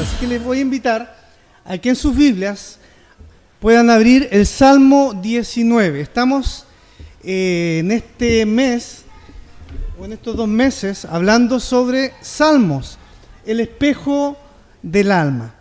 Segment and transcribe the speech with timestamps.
[0.00, 1.14] Así que les voy a invitar
[1.62, 2.78] a que en sus Biblias
[3.60, 6.00] puedan abrir el Salmo 19.
[6.00, 6.64] Estamos
[7.22, 9.02] eh, en este mes,
[9.98, 12.96] o en estos dos meses, hablando sobre salmos,
[13.44, 14.38] el espejo
[14.82, 15.54] del alma.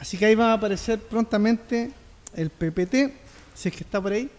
[0.00, 1.92] Así que ahí va a aparecer prontamente
[2.34, 3.12] el PPT,
[3.54, 4.30] si es que está por ahí,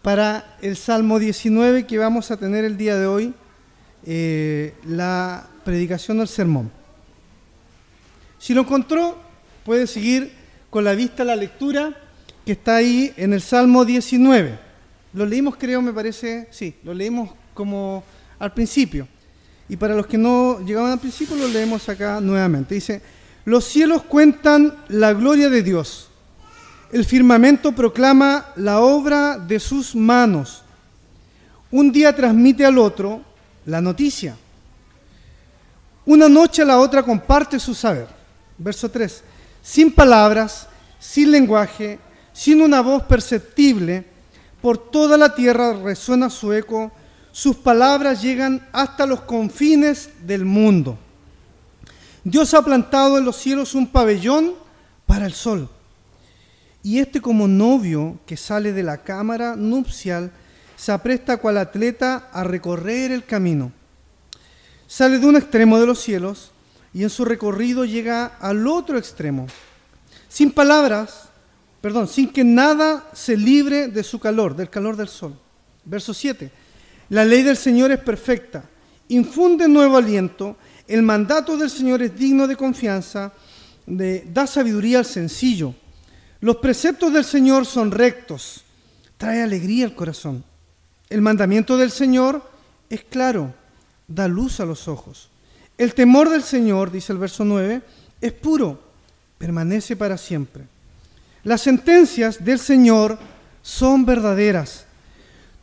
[0.00, 3.34] para el Salmo 19 que vamos a tener el día de hoy,
[4.06, 6.77] eh, la predicación del sermón.
[8.38, 9.16] Si lo encontró,
[9.64, 10.32] puede seguir
[10.70, 11.96] con la vista la lectura
[12.44, 14.58] que está ahí en el Salmo 19.
[15.12, 18.04] Lo leímos, creo, me parece, sí, lo leímos como
[18.38, 19.08] al principio.
[19.68, 22.74] Y para los que no llegaban al principio, lo leemos acá nuevamente.
[22.74, 23.02] Dice,
[23.44, 26.08] los cielos cuentan la gloria de Dios.
[26.92, 30.62] El firmamento proclama la obra de sus manos.
[31.70, 33.20] Un día transmite al otro
[33.66, 34.36] la noticia.
[36.06, 38.17] Una noche a la otra comparte su saber.
[38.58, 39.22] Verso 3.
[39.62, 40.66] Sin palabras,
[40.98, 41.98] sin lenguaje,
[42.32, 44.04] sin una voz perceptible,
[44.60, 46.90] por toda la tierra resuena su eco,
[47.30, 50.98] sus palabras llegan hasta los confines del mundo.
[52.24, 54.54] Dios ha plantado en los cielos un pabellón
[55.06, 55.68] para el sol.
[56.82, 60.32] Y este como novio que sale de la cámara nupcial
[60.76, 63.72] se apresta cual atleta a recorrer el camino.
[64.86, 66.50] Sale de un extremo de los cielos
[66.92, 69.46] y en su recorrido llega al otro extremo,
[70.28, 71.28] sin palabras,
[71.80, 75.38] perdón, sin que nada se libre de su calor, del calor del sol.
[75.84, 76.50] Verso 7.
[77.10, 78.64] La ley del Señor es perfecta,
[79.08, 83.32] infunde nuevo aliento, el mandato del Señor es digno de confianza,
[83.86, 85.74] da sabiduría al sencillo.
[86.40, 88.64] Los preceptos del Señor son rectos,
[89.16, 90.44] trae alegría al corazón.
[91.08, 92.42] El mandamiento del Señor
[92.90, 93.54] es claro,
[94.06, 95.30] da luz a los ojos.
[95.78, 97.80] El temor del Señor, dice el verso 9,
[98.20, 98.82] es puro,
[99.38, 100.64] permanece para siempre.
[101.44, 103.16] Las sentencias del Señor
[103.62, 104.86] son verdaderas,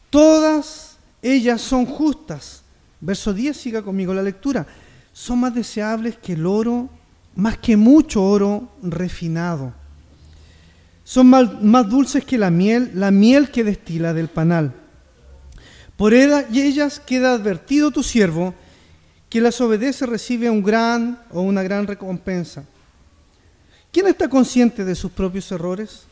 [0.10, 2.64] todas ellas son justas.
[3.02, 4.66] Verso 10, siga conmigo la lectura.
[5.12, 6.90] Son más deseables que el oro,
[7.36, 9.74] más que mucho oro refinado.
[11.04, 14.74] Son más, más dulces que la miel, la miel que destila del panal.
[15.98, 18.54] Por ellas queda advertido tu siervo,
[19.30, 22.64] quien las obedece recibe un gran o una gran recompensa.
[23.92, 26.04] ¿Quién está consciente de sus propios errores?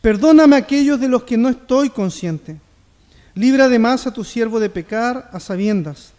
[0.00, 2.56] Perdóname aquellos de los que no estoy consciente.
[3.34, 6.12] Libra además a tu siervo de pecar a sabiendas.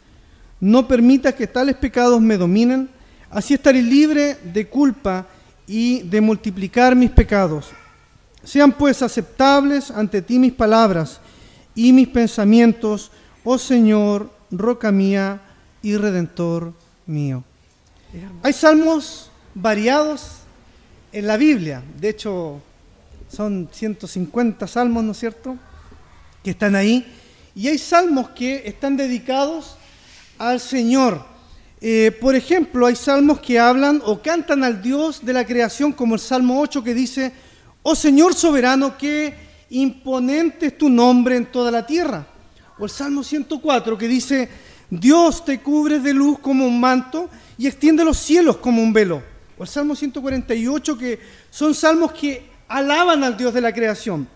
[0.59, 2.89] No permita que tales pecados me dominen,
[3.29, 5.27] así estaré libre de culpa
[5.67, 7.67] y de multiplicar mis pecados.
[8.43, 11.19] Sean pues aceptables ante ti mis palabras
[11.73, 13.11] y mis pensamientos,
[13.43, 15.41] oh Señor, roca mía
[15.85, 16.73] y redentor
[17.05, 17.43] mío.
[18.41, 20.37] Hay salmos variados
[21.11, 22.59] en la Biblia, de hecho
[23.29, 25.55] son 150 salmos, ¿no es cierto?,
[26.43, 27.05] que están ahí,
[27.53, 29.77] y hay salmos que están dedicados
[30.39, 31.23] al Señor.
[31.79, 36.15] Eh, por ejemplo, hay salmos que hablan o cantan al Dios de la creación, como
[36.15, 37.31] el Salmo 8 que dice,
[37.83, 39.35] oh Señor soberano, qué
[39.69, 42.25] imponente es tu nombre en toda la tierra.
[42.79, 44.49] O el Salmo 104 que dice,
[44.89, 49.21] Dios te cubre de luz como un manto y extiende los cielos como un velo.
[49.57, 51.19] O el Salmo 148, que
[51.49, 54.27] son salmos que alaban al Dios de la creación.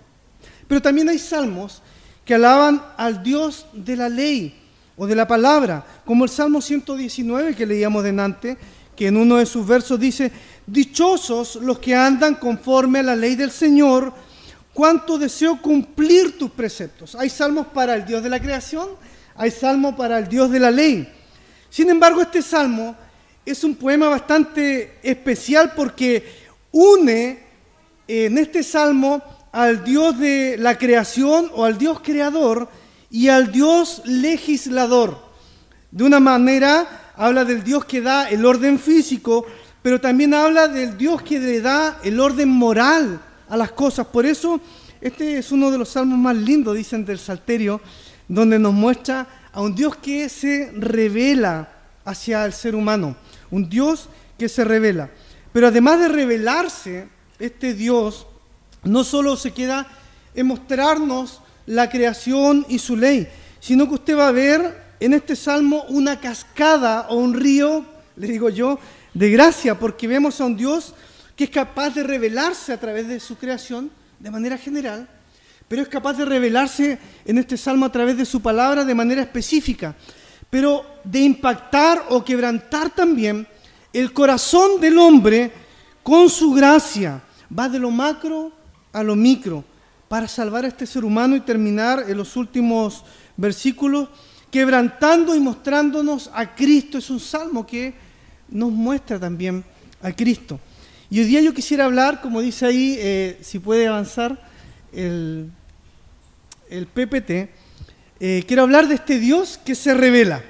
[0.67, 1.81] Pero también hay salmos
[2.23, 4.55] que alaban al Dios de la ley
[4.95, 8.57] o de la palabra, como el Salmo 119 que leíamos delante,
[8.95, 10.31] que en uno de sus versos dice,
[10.67, 14.13] dichosos los que andan conforme a la ley del Señor,
[14.73, 17.15] cuánto deseo cumplir tus preceptos.
[17.15, 18.89] Hay salmos para el Dios de la creación
[19.39, 21.07] hay salmo para el Dios de la ley.
[21.69, 22.93] Sin embargo, este salmo
[23.45, 26.25] es un poema bastante especial porque
[26.73, 27.39] une
[28.05, 29.23] en este salmo
[29.53, 32.67] al Dios de la creación o al Dios creador
[33.09, 35.17] y al Dios legislador.
[35.89, 39.45] De una manera habla del Dios que da el orden físico,
[39.81, 44.05] pero también habla del Dios que le da el orden moral a las cosas.
[44.07, 44.59] Por eso
[44.99, 47.79] este es uno de los salmos más lindos, dicen del Salterio,
[48.29, 51.67] donde nos muestra a un Dios que se revela
[52.05, 53.17] hacia el ser humano,
[53.51, 55.09] un Dios que se revela.
[55.51, 57.09] Pero además de revelarse,
[57.39, 58.27] este Dios
[58.83, 59.87] no solo se queda
[60.33, 63.27] en mostrarnos la creación y su ley,
[63.59, 67.85] sino que usted va a ver en este salmo una cascada o un río,
[68.15, 68.79] le digo yo,
[69.13, 70.93] de gracia, porque vemos a un Dios
[71.35, 73.89] que es capaz de revelarse a través de su creación
[74.19, 75.07] de manera general,
[75.69, 79.21] pero es capaz de revelarse en este salmo a través de su palabra de manera
[79.21, 79.95] específica,
[80.49, 83.47] pero de impactar o quebrantar también
[83.93, 85.51] el corazón del hombre
[86.03, 87.21] con su gracia
[87.57, 88.51] va de lo macro
[88.91, 89.63] a lo micro
[90.07, 93.05] para salvar a este ser humano y terminar en los últimos
[93.37, 94.09] versículos
[94.49, 96.97] quebrantando y mostrándonos a Cristo.
[96.97, 97.93] Es un salmo que
[98.49, 99.63] nos muestra también
[100.01, 100.59] a Cristo.
[101.11, 104.39] Y hoy día yo quisiera hablar, como dice ahí, eh, si puede avanzar
[104.91, 105.51] el,
[106.69, 107.49] el PPT,
[108.19, 110.43] eh, quiero hablar de este Dios que se revela.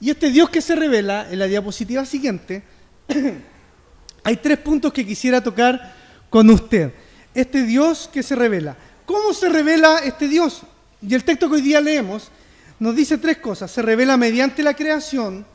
[0.00, 2.62] Y este Dios que se revela, en la diapositiva siguiente,
[4.24, 5.94] hay tres puntos que quisiera tocar
[6.30, 6.92] con usted.
[7.34, 8.76] Este Dios que se revela.
[9.06, 10.62] ¿Cómo se revela este Dios?
[11.00, 12.30] Y el texto que hoy día leemos
[12.78, 13.70] nos dice tres cosas.
[13.70, 15.46] Se revela mediante la creación,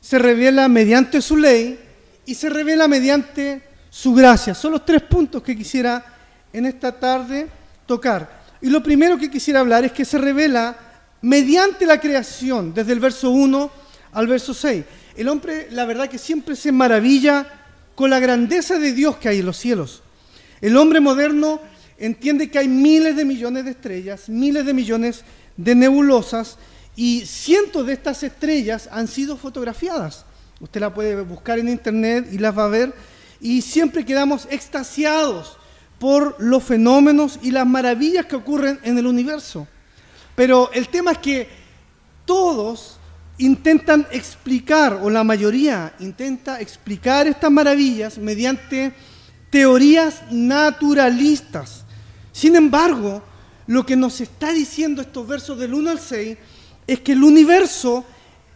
[0.00, 1.78] se revela mediante su ley
[2.26, 4.54] y se revela mediante su gracia.
[4.54, 6.04] Son los tres puntos que quisiera
[6.52, 7.48] en esta tarde
[7.86, 8.39] tocar.
[8.62, 10.76] Y lo primero que quisiera hablar es que se revela
[11.22, 13.70] mediante la creación, desde el verso 1
[14.12, 14.84] al verso 6.
[15.16, 17.46] El hombre, la verdad que siempre se maravilla
[17.94, 20.02] con la grandeza de Dios que hay en los cielos.
[20.60, 21.60] El hombre moderno
[21.98, 25.24] entiende que hay miles de millones de estrellas, miles de millones
[25.56, 26.56] de nebulosas
[26.96, 30.24] y cientos de estas estrellas han sido fotografiadas.
[30.60, 32.94] Usted la puede buscar en internet y las va a ver
[33.40, 35.56] y siempre quedamos extasiados
[36.00, 39.68] por los fenómenos y las maravillas que ocurren en el universo.
[40.34, 41.48] Pero el tema es que
[42.24, 42.96] todos
[43.36, 48.94] intentan explicar, o la mayoría intenta explicar estas maravillas mediante
[49.50, 51.84] teorías naturalistas.
[52.32, 53.22] Sin embargo,
[53.66, 56.38] lo que nos está diciendo estos versos del 1 al 6
[56.86, 58.06] es que el universo,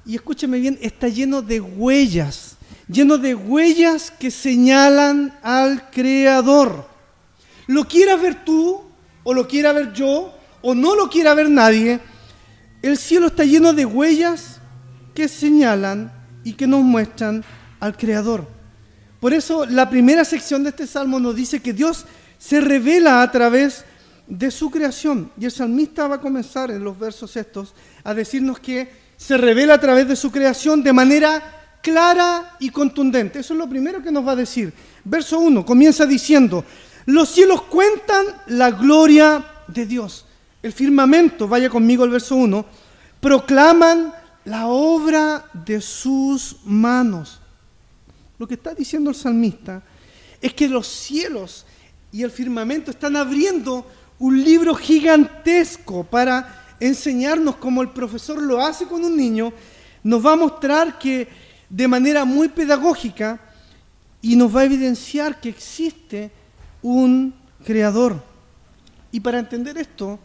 [0.07, 2.57] y escúcheme bien, está lleno de huellas,
[2.89, 6.94] lleno de huellas que señalan al Creador.
[7.67, 8.83] Lo quieras ver tú,
[9.23, 12.01] o lo quiera ver yo, o no lo quiera ver nadie,
[12.83, 14.61] el cielo está lleno de huellas
[15.15, 16.13] que señalan
[16.43, 17.45] y que nos muestran
[17.81, 18.47] al Creador.
[19.21, 22.05] Por eso la primera sección de este salmo nos dice que Dios
[22.39, 23.85] se revela a través
[24.27, 25.31] de su creación.
[25.39, 29.75] Y el salmista va a comenzar en los versos estos a decirnos que se revela
[29.75, 31.43] a través de su creación de manera
[31.83, 33.39] clara y contundente.
[33.39, 34.73] Eso es lo primero que nos va a decir.
[35.05, 36.65] Verso 1 comienza diciendo,
[37.07, 40.25] los cielos cuentan la gloria de Dios.
[40.63, 42.65] El firmamento, vaya conmigo al verso 1,
[43.21, 44.13] proclaman
[44.45, 47.41] la obra de sus manos.
[48.39, 49.83] Lo que está diciendo el salmista
[50.41, 51.67] es que los cielos
[52.13, 53.87] y el firmamento están abriendo
[54.19, 59.53] un libro gigantesco para enseñarnos como el profesor lo hace con un niño,
[60.03, 61.29] nos va a mostrar que
[61.69, 63.41] de manera muy pedagógica
[64.21, 66.31] y nos va a evidenciar que existe
[66.85, 67.35] un
[67.65, 68.23] creador.
[69.11, 70.19] Y para entender esto,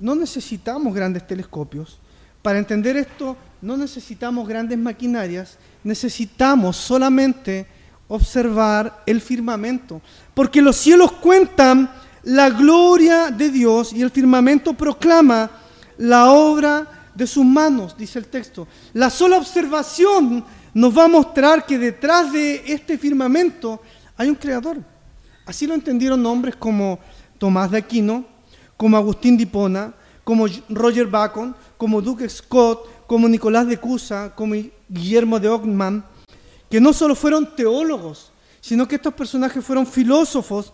[0.00, 1.98] no necesitamos grandes telescopios.
[2.40, 7.66] Para entender esto, no necesitamos grandes maquinarias, necesitamos solamente
[8.08, 10.00] observar el firmamento,
[10.32, 11.90] porque los cielos cuentan
[12.22, 15.50] la gloria de Dios y el firmamento proclama
[15.98, 18.66] la obra de sus manos, dice el texto.
[18.94, 23.82] La sola observación nos va a mostrar que detrás de este firmamento
[24.16, 24.95] hay un creador.
[25.46, 26.98] Así lo entendieron hombres como
[27.38, 28.24] Tomás de Aquino,
[28.76, 29.94] como Agustín de Hipona,
[30.24, 34.56] como Roger Bacon, como Duke Scott, como Nicolás de Cusa, como
[34.88, 36.04] Guillermo de Ockman,
[36.68, 40.72] que no solo fueron teólogos, sino que estos personajes fueron filósofos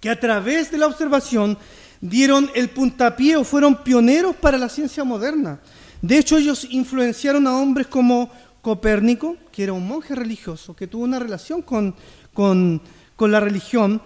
[0.00, 1.58] que a través de la observación
[2.00, 5.58] dieron el puntapié o fueron pioneros para la ciencia moderna.
[6.00, 8.30] De hecho, ellos influenciaron a hombres como
[8.62, 11.94] Copérnico, que era un monje religioso, que tuvo una relación con,
[12.32, 12.80] con,
[13.16, 14.00] con la religión,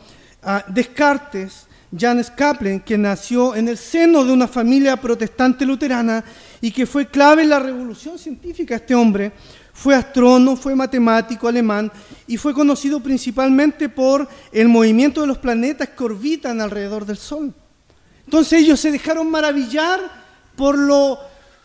[0.69, 6.25] Descartes, Janes Kaplan, que nació en el seno de una familia protestante luterana
[6.61, 8.77] y que fue clave en la revolución científica.
[8.77, 9.33] Este hombre
[9.73, 11.91] fue astrónomo, fue matemático alemán
[12.29, 17.53] y fue conocido principalmente por el movimiento de los planetas que orbitan alrededor del Sol.
[18.25, 20.01] Entonces ellos se dejaron maravillar
[20.55, 21.19] por lo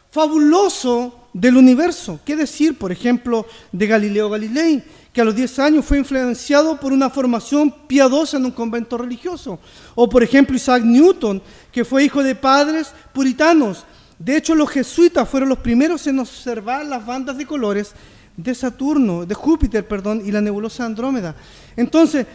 [0.10, 2.20] fabuloso del universo.
[2.26, 4.84] ¿Qué decir, por ejemplo, de Galileo Galilei?
[5.16, 9.60] Que a los 10 años fue influenciado por una formación piadosa en un convento religioso.
[9.96, 11.42] O por ejemplo Isaac Newton,
[11.72, 13.86] que fue hijo de padres puritanos.
[14.20, 17.94] De hecho, los jesuitas fueron los primeros en observar las bandas de colores
[18.36, 21.34] de Saturno, de Júpiter, perdón, y la nebulosa Andrómeda.
[21.78, 22.28] Entonces,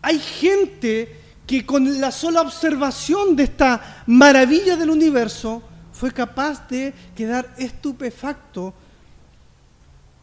[0.00, 5.60] hay gente que con la sola observación de esta maravilla del universo
[5.92, 8.72] fue capaz de quedar estupefacto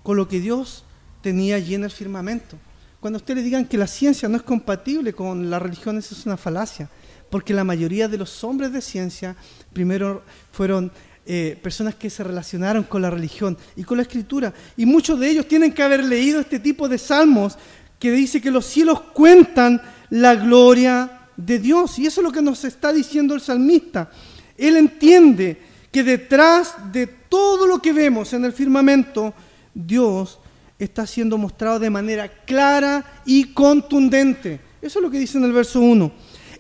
[0.02, 0.86] con lo que Dios
[1.22, 2.58] tenía allí en el firmamento.
[3.00, 6.26] Cuando usted le digan que la ciencia no es compatible con la religión, eso es
[6.26, 6.90] una falacia,
[7.30, 9.36] porque la mayoría de los hombres de ciencia
[9.74, 10.92] primero fueron
[11.26, 14.54] eh, personas que se relacionaron con la religión y con la escritura.
[14.78, 17.58] Y muchos de ellos tienen que haber leído este tipo de salmos
[17.98, 21.98] que dice que los cielos cuentan la gloria de Dios.
[22.00, 24.12] Y eso es lo que nos está diciendo el salmista.
[24.58, 25.62] Él entiende
[25.92, 29.34] que detrás de todo lo que vemos en el firmamento,
[29.74, 30.41] Dios
[30.84, 34.60] está siendo mostrado de manera clara y contundente.
[34.82, 36.12] Eso es lo que dice en el verso 1.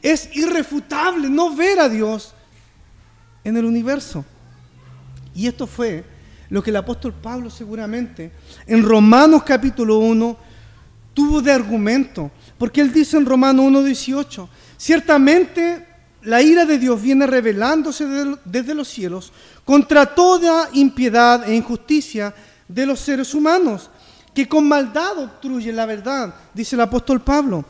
[0.01, 2.33] Es irrefutable no ver a Dios
[3.43, 4.23] en el universo.
[5.33, 6.03] Y esto fue
[6.49, 8.31] lo que el apóstol Pablo seguramente
[8.67, 10.37] en Romanos capítulo 1
[11.13, 12.31] tuvo de argumento.
[12.57, 14.47] Porque él dice en Romanos 1.18,
[14.77, 15.87] ciertamente
[16.21, 18.05] la ira de Dios viene revelándose
[18.45, 19.33] desde los cielos
[19.65, 22.35] contra toda impiedad e injusticia
[22.67, 23.89] de los seres humanos,
[24.33, 27.65] que con maldad obstruye la verdad, dice el apóstol Pablo.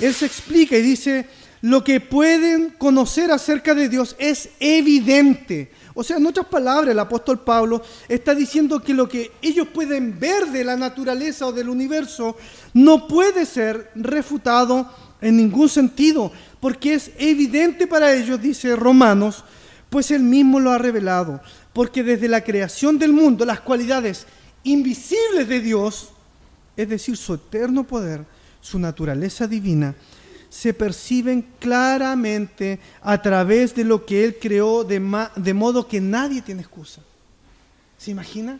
[0.00, 1.26] Él se explica y dice,
[1.62, 5.70] lo que pueden conocer acerca de Dios es evidente.
[5.94, 10.18] O sea, en otras palabras, el apóstol Pablo está diciendo que lo que ellos pueden
[10.18, 12.36] ver de la naturaleza o del universo
[12.72, 14.88] no puede ser refutado
[15.20, 19.44] en ningún sentido, porque es evidente para ellos, dice Romanos,
[19.90, 21.40] pues él mismo lo ha revelado,
[21.74, 24.26] porque desde la creación del mundo las cualidades
[24.64, 26.10] invisibles de Dios,
[26.76, 28.24] es decir, su eterno poder,
[28.60, 29.94] su naturaleza divina,
[30.48, 35.00] se perciben claramente a través de lo que Él creó, de,
[35.36, 37.00] de modo que nadie tiene excusa.
[37.96, 38.58] ¿Se imagina?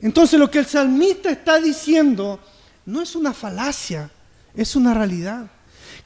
[0.00, 2.38] Entonces lo que el salmista está diciendo
[2.84, 4.10] no es una falacia,
[4.54, 5.50] es una realidad.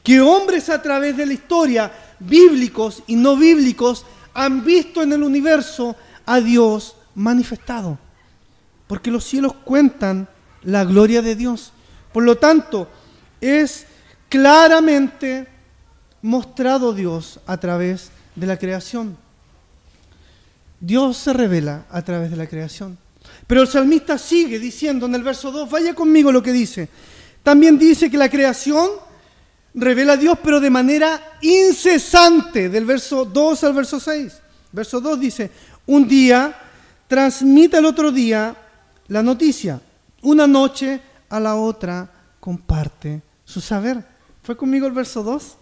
[0.03, 5.21] Que hombres a través de la historia, bíblicos y no bíblicos, han visto en el
[5.21, 5.95] universo
[6.25, 7.99] a Dios manifestado.
[8.91, 10.27] Porque los cielos cuentan
[10.63, 11.71] la gloria de Dios.
[12.11, 12.89] Por lo tanto,
[13.39, 13.85] es
[14.27, 15.47] claramente
[16.21, 19.15] mostrado Dios a través de la creación.
[20.81, 22.97] Dios se revela a través de la creación.
[23.47, 26.89] Pero el salmista sigue diciendo en el verso 2, vaya conmigo lo que dice.
[27.43, 28.89] También dice que la creación
[29.73, 34.33] revela a Dios, pero de manera incesante, del verso 2 al verso 6.
[34.73, 35.49] Verso 2 dice,
[35.85, 36.53] un día
[37.07, 38.57] transmite al otro día
[39.07, 39.81] la noticia,
[40.21, 44.05] una noche a la otra comparte su saber.
[44.43, 45.57] ¿Fue conmigo el verso 2?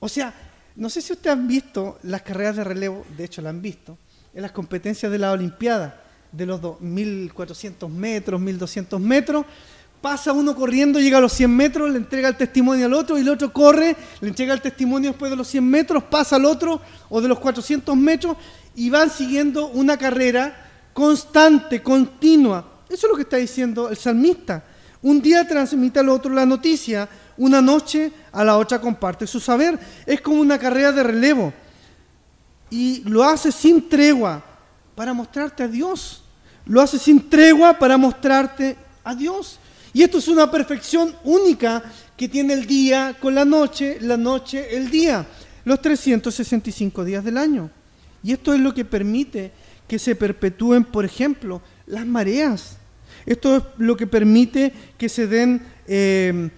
[0.00, 0.32] O sea,
[0.76, 3.98] no sé si ustedes han visto las carreras de relevo, de hecho la han visto,
[4.32, 9.46] en las competencias de la Olimpiada, de los 1.400 metros, 1.200 metros,
[10.00, 13.22] pasa uno corriendo, llega a los 100 metros, le entrega el testimonio al otro y
[13.22, 16.80] el otro corre, le entrega el testimonio después de los 100 metros, pasa al otro
[17.08, 18.36] o de los 400 metros
[18.76, 20.67] y van siguiendo una carrera
[20.98, 22.64] constante, continua.
[22.88, 24.64] Eso es lo que está diciendo el salmista.
[25.00, 29.78] Un día transmite al otro la noticia, una noche a la otra comparte su saber.
[30.04, 31.52] Es como una carrera de relevo.
[32.68, 34.42] Y lo hace sin tregua
[34.96, 36.24] para mostrarte a Dios.
[36.66, 39.60] Lo hace sin tregua para mostrarte a Dios.
[39.92, 41.80] Y esto es una perfección única
[42.16, 45.24] que tiene el día con la noche, la noche el día,
[45.64, 47.70] los 365 días del año.
[48.20, 49.52] Y esto es lo que permite
[49.88, 52.76] que se perpetúen, por ejemplo, las mareas.
[53.26, 56.50] Esto es lo que permite que se den eh,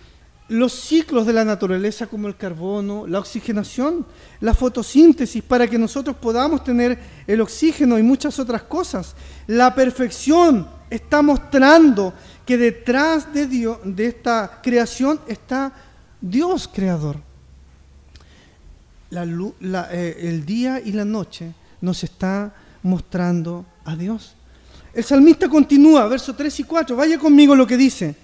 [0.48, 4.04] los ciclos de la naturaleza como el carbono, la oxigenación,
[4.40, 9.14] la fotosíntesis, para que nosotros podamos tener el oxígeno y muchas otras cosas.
[9.46, 12.12] La perfección está mostrando
[12.44, 15.72] que detrás de, Dios, de esta creación está
[16.20, 17.16] Dios creador.
[19.12, 24.34] Eh, el día y la noche nos está mostrando a Dios.
[24.92, 28.14] El salmista continúa, versos 3 y 4, vaya conmigo lo que dice.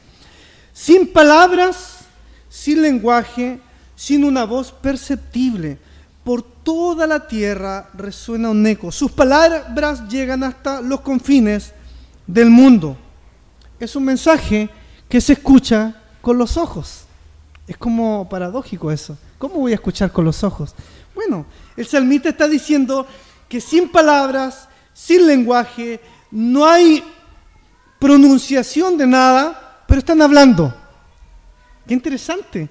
[0.72, 1.98] Sin palabras,
[2.48, 3.60] sin lenguaje,
[3.94, 5.78] sin una voz perceptible,
[6.25, 8.90] por toda la tierra resuena un eco.
[8.90, 11.72] Sus palabras llegan hasta los confines
[12.26, 12.98] del mundo
[13.78, 14.68] es un mensaje
[15.08, 17.04] que se escucha con los ojos.
[17.66, 19.16] Es como paradójico eso.
[19.38, 20.75] ¿Cómo voy a escuchar con los ojos?
[21.14, 21.46] Bueno,
[21.76, 23.06] el salmista está diciendo
[23.49, 26.00] que sin palabras, sin lenguaje,
[26.31, 27.03] no hay
[27.99, 30.75] pronunciación de nada, pero están hablando.
[31.87, 32.69] Qué interesante.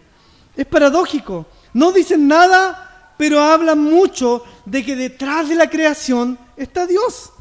[0.55, 1.46] Es paradójico.
[1.74, 7.32] No dicen nada, pero hablan mucho de que detrás de la creación está Dios.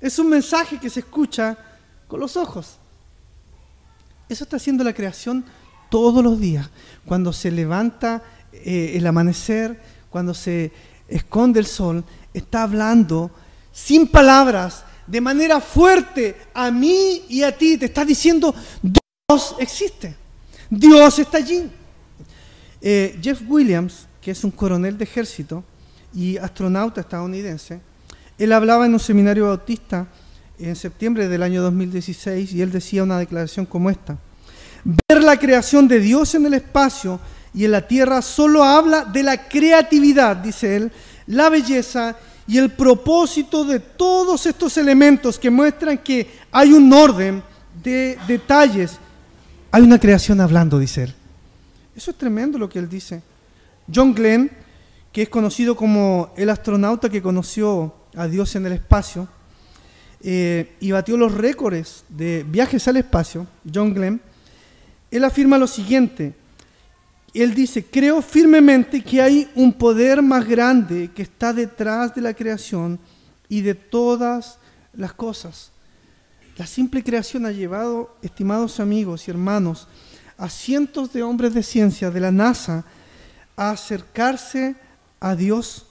[0.00, 1.56] Es un mensaje que se escucha
[2.06, 2.76] con los ojos.
[4.28, 5.44] Eso está haciendo la creación
[5.90, 6.68] todos los días.
[7.04, 8.22] Cuando se levanta
[8.52, 10.72] eh, el amanecer, cuando se
[11.08, 13.30] esconde el sol, está hablando
[13.72, 17.76] sin palabras, de manera fuerte a mí y a ti.
[17.76, 20.16] Te está diciendo, Dios existe.
[20.70, 21.70] Dios está allí.
[22.80, 25.64] Eh, Jeff Williams, que es un coronel de ejército
[26.14, 27.80] y astronauta estadounidense,
[28.38, 30.06] Él hablaba en un seminario bautista
[30.58, 34.18] en septiembre del año 2016 y él decía una declaración como esta.
[34.84, 37.18] Ver la creación de Dios en el espacio
[37.54, 40.92] y en la tierra solo habla de la creatividad, dice él,
[41.28, 47.42] la belleza y el propósito de todos estos elementos que muestran que hay un orden
[47.82, 48.98] de detalles.
[49.70, 51.14] Hay una creación hablando, dice él.
[51.96, 53.22] Eso es tremendo lo que él dice.
[53.92, 54.50] John Glenn,
[55.12, 59.28] que es conocido como el astronauta que conoció a Dios en el espacio
[60.22, 64.20] eh, y batió los récords de viajes al espacio, John Glenn,
[65.10, 66.34] él afirma lo siguiente.
[67.34, 72.32] Él dice, creo firmemente que hay un poder más grande que está detrás de la
[72.32, 73.00] creación
[73.48, 74.58] y de todas
[74.92, 75.72] las cosas.
[76.56, 79.88] La simple creación ha llevado, estimados amigos y hermanos,
[80.38, 82.84] a cientos de hombres de ciencia de la NASA
[83.56, 84.76] a acercarse
[85.18, 85.86] a Dios.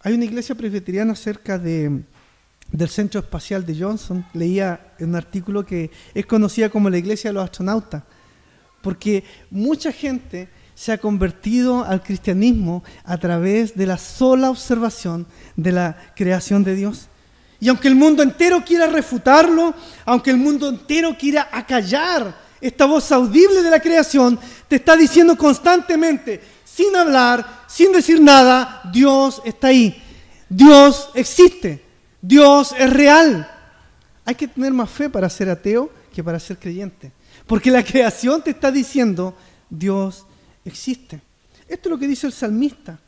[0.00, 2.02] Hay una iglesia presbiteriana cerca de,
[2.72, 4.24] del Centro Espacial de Johnson.
[4.32, 8.02] Leía un artículo que es conocida como la iglesia de los astronautas,
[8.80, 15.72] porque mucha gente se ha convertido al cristianismo a través de la sola observación de
[15.72, 17.08] la creación de Dios.
[17.58, 23.10] Y aunque el mundo entero quiera refutarlo, aunque el mundo entero quiera acallar esta voz
[23.10, 29.68] audible de la creación, te está diciendo constantemente, sin hablar, sin decir nada, Dios está
[29.68, 30.02] ahí.
[30.46, 31.82] Dios existe.
[32.20, 33.50] Dios es real.
[34.26, 37.12] Hay que tener más fe para ser ateo que para ser creyente.
[37.46, 39.34] Porque la creación te está diciendo,
[39.70, 40.25] Dios
[40.68, 41.20] existe.
[41.68, 42.98] Esto es lo que dice el salmista.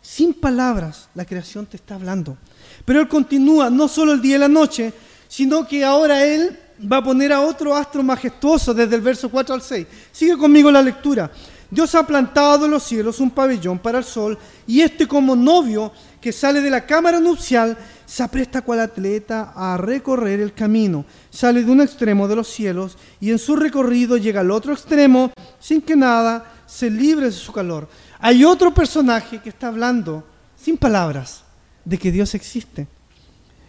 [0.00, 2.36] Sin palabras, la creación te está hablando.
[2.84, 4.92] Pero él continúa, no solo el día y la noche,
[5.28, 6.58] sino que ahora él
[6.90, 9.86] va a poner a otro astro majestuoso desde el verso 4 al 6.
[10.10, 11.30] Sigue conmigo la lectura.
[11.70, 14.36] Dios ha plantado en los cielos un pabellón para el sol
[14.66, 19.78] y este como novio que sale de la cámara nupcial se apresta cual atleta a
[19.78, 21.06] recorrer el camino.
[21.30, 25.32] Sale de un extremo de los cielos y en su recorrido llega al otro extremo
[25.58, 27.88] sin que nada se libre de su calor.
[28.18, 30.24] Hay otro personaje que está hablando
[30.56, 31.42] sin palabras
[31.84, 32.86] de que Dios existe.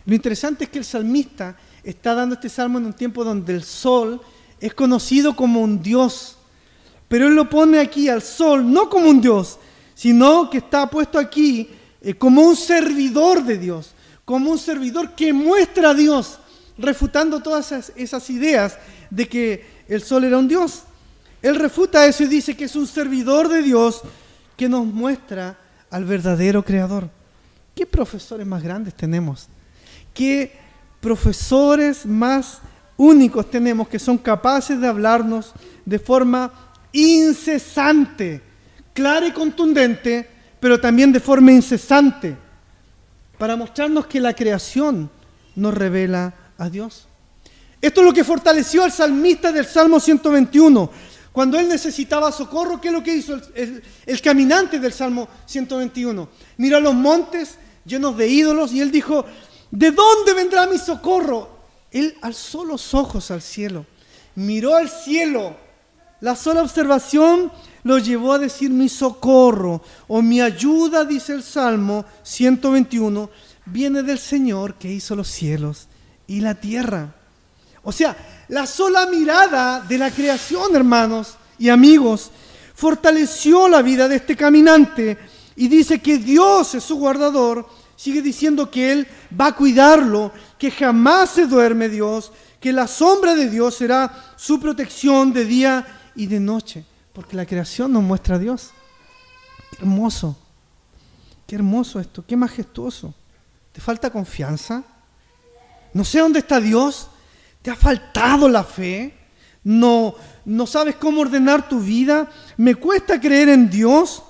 [0.06, 3.64] Lo interesante es que el salmista está dando este salmo en un tiempo donde el
[3.64, 4.22] sol
[4.60, 6.38] es conocido como un Dios,
[7.08, 9.60] pero él lo pone aquí al sol no como un Dios,
[9.96, 11.70] sino que está puesto aquí
[12.02, 13.92] eh, como un servidor de Dios,
[14.26, 16.40] como un servidor que muestra a Dios,
[16.78, 18.78] refutando todas esas, esas ideas
[19.10, 20.84] de que el sol era un Dios.
[21.44, 24.02] Él refuta eso y dice que es un servidor de Dios
[24.56, 25.58] que nos muestra
[25.92, 27.10] al verdadero creador.
[27.76, 29.50] ¿Qué profesores más grandes tenemos?
[30.14, 30.58] ¿Qué
[31.02, 32.60] profesores más
[32.96, 35.52] únicos tenemos que son capaces de hablarnos
[35.86, 36.50] de forma
[36.94, 38.42] incesante,
[38.94, 40.30] clara y contundente,
[40.62, 42.38] pero también de forma incesante,
[43.38, 45.10] para mostrarnos que la creación
[45.58, 47.08] nos revela a Dios.
[47.82, 50.90] Esto es lo que fortaleció al salmista del Salmo 121.
[51.34, 56.30] Cuando él necesitaba socorro, ¿qué es lo que hizo el, caminante del Salmo 121?
[56.58, 59.26] Miró a los montes llenos de ídolos y él dijo,
[59.72, 61.50] ¿De dónde vendrá mi socorro?
[61.90, 63.88] Él alzó los ojos al cielo,
[64.36, 65.58] miró al cielo.
[66.22, 72.06] La sola observación lo llevó a decir mi socorro o mi ayuda, dice el Salmo
[72.22, 73.32] 121,
[73.66, 75.88] viene del Señor que hizo los cielos
[76.28, 77.16] y la tierra.
[77.82, 82.32] O sea, la sola mirada de la creación, hermanos y amigos,
[82.76, 85.18] fortaleció la vida de este caminante
[85.56, 87.68] y dice que Dios es su guardador
[88.04, 89.08] Sigue diciendo que Él
[89.40, 94.60] va a cuidarlo, que jamás se duerme Dios, que la sombra de Dios será su
[94.60, 98.72] protección de día y de noche, porque la creación nos muestra a Dios.
[99.72, 100.38] Qué hermoso,
[101.48, 103.14] qué hermoso esto, qué majestuoso.
[103.72, 104.84] ¿Te falta confianza?
[105.94, 107.08] No sé dónde está Dios.
[107.64, 109.14] ¿Te ha faltado la fe?
[109.64, 112.30] ¿No, no sabes cómo ordenar tu vida?
[112.58, 114.22] ¿Me cuesta creer en Dios?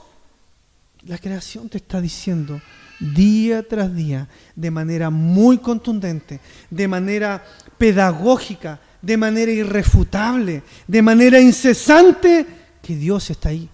[1.08, 2.62] La creación te está diciendo,
[3.00, 7.44] día tras día, de manera muy contundente, de manera
[7.80, 12.46] pedagógica, de manera irrefutable, de manera incesante,
[12.84, 13.68] que Dios está ahí,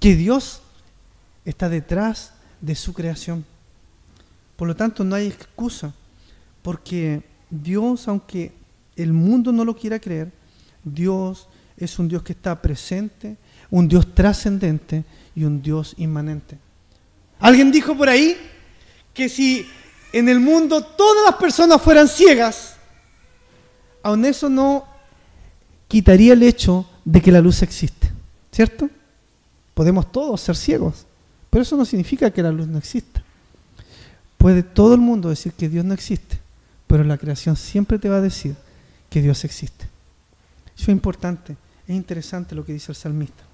[0.00, 0.62] que Dios
[1.44, 3.44] está detrás de su creación.
[4.56, 5.92] Por lo tanto, no hay excusa,
[6.62, 8.63] porque Dios, aunque
[8.96, 10.30] el mundo no lo quiera creer,
[10.82, 13.36] Dios es un Dios que está presente,
[13.70, 15.04] un Dios trascendente
[15.34, 16.58] y un Dios inmanente.
[17.40, 18.36] Alguien dijo por ahí
[19.12, 19.66] que si
[20.12, 22.76] en el mundo todas las personas fueran ciegas,
[24.02, 24.86] aún eso no
[25.88, 28.10] quitaría el hecho de que la luz existe,
[28.52, 28.88] ¿cierto?
[29.74, 31.06] Podemos todos ser ciegos,
[31.50, 33.22] pero eso no significa que la luz no exista.
[34.38, 36.38] Puede todo el mundo decir que Dios no existe,
[36.86, 38.54] pero la creación siempre te va a decir
[39.14, 39.86] que Dios existe.
[40.76, 43.44] Eso es importante, es interesante lo que dice el salmista.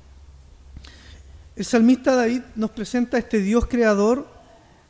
[1.54, 4.26] El salmista David nos presenta a este Dios creador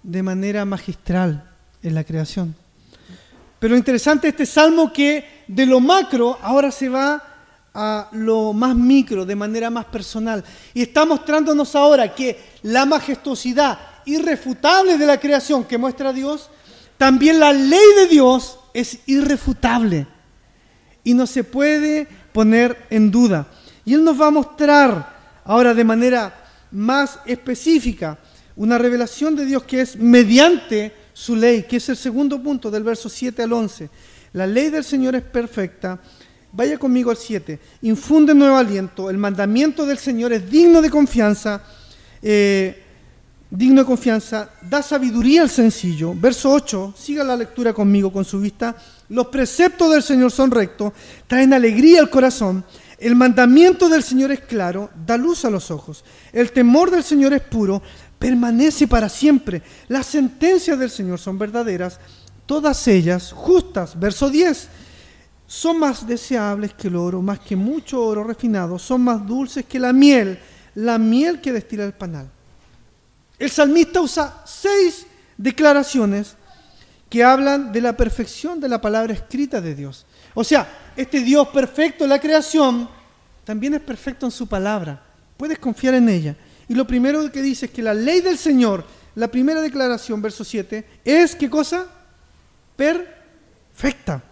[0.04, 1.50] de manera magistral
[1.83, 2.54] en la creación.
[3.59, 7.20] Pero interesante este salmo que de lo macro ahora se va
[7.74, 10.44] a lo más micro, de manera más personal.
[10.72, 16.48] Y está mostrándonos ahora que la majestuosidad irrefutable de la creación que muestra Dios,
[16.96, 20.06] también la ley de Dios es irrefutable
[21.05, 23.47] y no se puede poner en duda.
[23.85, 26.35] Y Él nos va a mostrar ahora de manera
[26.71, 28.19] más específica
[28.57, 32.83] una revelación de Dios que es mediante su ley, que es el segundo punto del
[32.83, 33.91] verso 7 al 11.
[34.33, 35.99] La ley del Señor es perfecta
[36.53, 37.59] Vaya conmigo al 7.
[37.83, 39.09] Infunde nuevo aliento.
[39.09, 41.63] El mandamiento del Señor es digno de confianza.
[42.23, 42.83] Eh,
[43.51, 44.51] digno de confianza.
[44.63, 46.15] Da sabiduría al sencillo.
[46.15, 46.95] Verso 8.
[46.97, 48.77] Siga la lectura conmigo con su vista.
[49.09, 50.93] Los preceptos del Señor son rectos.
[51.27, 52.65] Traen alegría al corazón.
[52.99, 54.91] El mandamiento del Señor es claro.
[55.07, 56.05] Da luz a los ojos.
[56.33, 57.83] El temor del Señor es puro.
[58.19, 59.63] Permanece para siempre.
[59.89, 61.99] Las sentencias del Señor son verdaderas.
[62.47, 63.99] Todas ellas justas.
[63.99, 64.69] Verso 10
[65.51, 69.81] son más deseables que el oro, más que mucho oro refinado, son más dulces que
[69.81, 70.39] la miel,
[70.77, 72.31] la miel que destila el panal.
[73.40, 75.07] El salmista usa seis
[75.38, 76.37] declaraciones
[77.09, 80.05] que hablan de la perfección de la palabra escrita de Dios.
[80.35, 82.88] O sea, este Dios perfecto en la creación
[83.42, 85.03] también es perfecto en su palabra.
[85.38, 86.37] Puedes confiar en ella.
[86.68, 90.44] Y lo primero que dice es que la ley del Señor, la primera declaración, verso
[90.44, 91.87] 7, es ¿qué cosa?
[92.76, 94.22] Perfecta.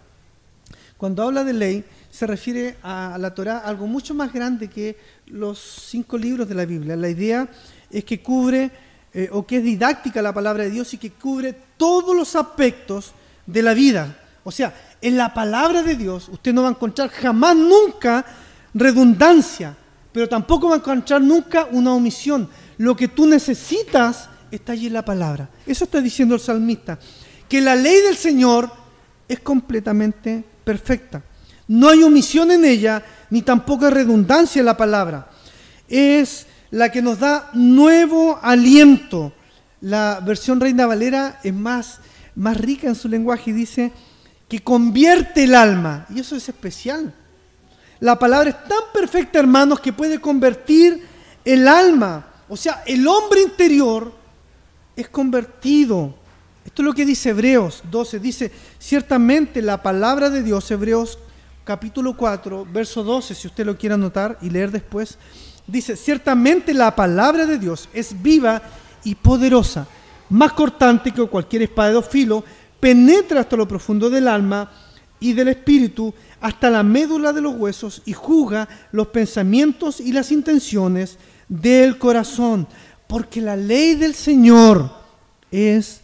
[0.98, 5.58] Cuando habla de ley, se refiere a la Torah algo mucho más grande que los
[5.88, 6.94] cinco libros de la Biblia.
[6.94, 7.48] La idea
[7.90, 8.70] es que cubre,
[9.12, 13.12] eh, o que es didáctica la palabra de Dios y que cubre todos los aspectos
[13.46, 14.18] de la vida.
[14.44, 18.24] O sea, en la palabra de Dios usted no va a encontrar jamás, nunca
[18.74, 19.76] redundancia,
[20.12, 22.48] pero tampoco va a encontrar nunca una omisión.
[22.76, 25.48] Lo que tú necesitas está allí en la palabra.
[25.66, 26.98] Eso está diciendo el salmista.
[27.48, 28.70] Que la ley del Señor
[29.28, 31.22] es completamente perfecta.
[31.66, 35.28] No hay omisión en ella, ni tampoco redundancia en la palabra.
[35.88, 39.32] Es la que nos da nuevo aliento.
[39.80, 42.00] La versión Reina Valera es más,
[42.34, 43.92] más rica en su lenguaje y dice
[44.48, 46.06] que convierte el alma.
[46.14, 47.14] Y eso es especial.
[48.00, 51.06] La palabra es tan perfecta, hermanos, que puede convertir
[51.44, 52.26] el alma.
[52.48, 54.12] O sea, el hombre interior
[54.96, 56.14] es convertido
[56.68, 58.20] esto es lo que dice Hebreos 12.
[58.20, 61.18] Dice, ciertamente la palabra de Dios, Hebreos
[61.64, 65.16] capítulo 4, verso 12, si usted lo quiere anotar y leer después,
[65.68, 68.60] dice, ciertamente la palabra de Dios es viva
[69.04, 69.86] y poderosa,
[70.30, 72.42] más cortante que cualquier espada de dos filos,
[72.80, 74.70] penetra hasta lo profundo del alma
[75.20, 80.32] y del espíritu, hasta la médula de los huesos y juzga los pensamientos y las
[80.32, 82.66] intenciones del corazón,
[83.06, 84.90] porque la ley del Señor
[85.50, 86.00] es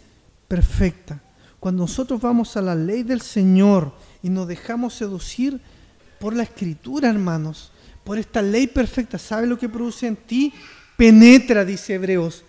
[0.49, 1.21] perfecta.
[1.61, 5.61] Cuando nosotros vamos a la ley del Señor y nos dejamos seducir
[6.19, 7.71] por la escritura, hermanos,
[8.05, 10.53] por esta ley perfecta, ¿sabe lo que produce en ti?
[10.97, 12.45] Penetra, dice Hebreos.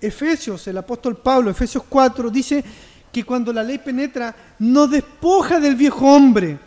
[0.00, 2.64] Efesios, el apóstol Pablo, Efesios 4, dice
[3.12, 6.58] que cuando la ley penetra, nos despoja del viejo hombre,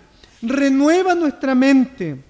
[0.41, 2.21] renueva nuestra mente,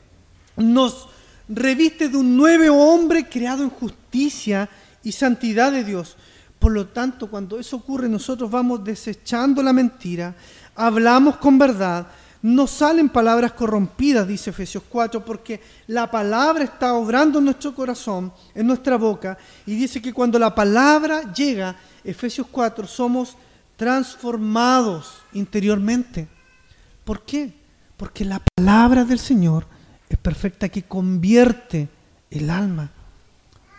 [0.57, 1.07] nos
[1.49, 4.69] reviste de un nuevo hombre creado en justicia
[5.03, 6.15] y santidad de Dios.
[6.59, 10.35] Por lo tanto, cuando eso ocurre, nosotros vamos desechando la mentira,
[10.75, 12.07] hablamos con verdad,
[12.41, 18.33] no salen palabras corrompidas, dice Efesios 4, porque la palabra está obrando en nuestro corazón,
[18.55, 23.35] en nuestra boca, y dice que cuando la palabra llega, Efesios 4, somos
[23.75, 26.27] transformados interiormente.
[27.03, 27.53] ¿Por qué?
[27.95, 29.67] Porque la palabra del Señor
[30.09, 31.89] es perfecta que convierte
[32.31, 32.91] el alma.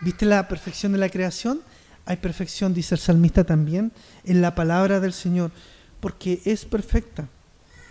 [0.01, 1.61] ¿Viste la perfección de la creación?
[2.05, 3.91] Hay perfección, dice el salmista también,
[4.23, 5.51] en la palabra del Señor,
[5.99, 7.27] porque es perfecta.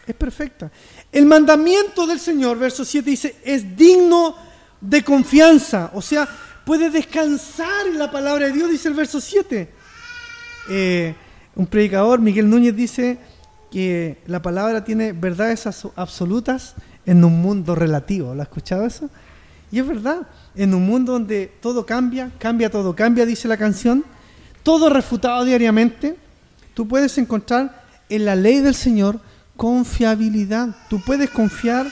[0.06, 0.70] Es perfecta.
[1.10, 4.34] El mandamiento del Señor, verso 7 dice, es digno
[4.80, 5.90] de confianza.
[5.94, 6.28] O sea,
[6.64, 9.70] puede descansar en la palabra de Dios, dice el verso 7.
[10.70, 11.14] Eh,
[11.54, 13.18] un predicador, Miguel Núñez, dice
[13.70, 16.74] que la palabra tiene verdades absolutas
[17.06, 18.34] en un mundo relativo.
[18.34, 19.08] ¿Lo ha escuchado eso?
[19.70, 24.04] Y es verdad en un mundo donde todo cambia, cambia todo, cambia, dice la canción,
[24.62, 26.16] todo refutado diariamente,
[26.74, 29.18] tú puedes encontrar en la ley del Señor
[29.62, 30.74] confiabilidad.
[30.90, 31.86] Tú puedes confiar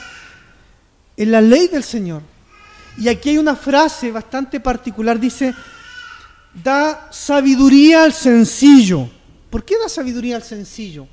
[1.15, 2.21] en la ley del Señor.
[2.97, 5.55] Y aquí hay una frase bastante particular, dice,
[6.61, 9.09] da sabiduría al sencillo.
[9.49, 11.07] ¿Por qué da sabiduría al sencillo?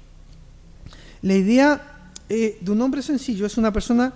[1.22, 4.12] La idea eh, de un hombre sencillo es una persona,